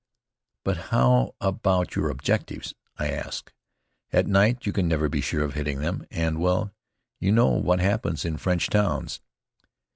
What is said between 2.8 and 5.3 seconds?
I asked. "At night you can never be